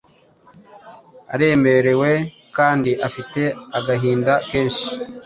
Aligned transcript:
aremerewe 1.33 2.11
kandi 2.57 2.91
afite 3.07 3.41
agahinda 3.77 4.33
kenshi, 4.49 4.87